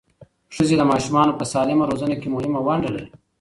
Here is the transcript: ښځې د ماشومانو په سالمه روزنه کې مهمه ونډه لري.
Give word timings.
ښځې 0.55 0.75
د 0.77 0.83
ماشومانو 0.91 1.37
په 1.39 1.45
سالمه 1.53 1.83
روزنه 1.91 2.15
کې 2.21 2.33
مهمه 2.35 2.59
ونډه 2.67 2.89
لري. 2.95 3.09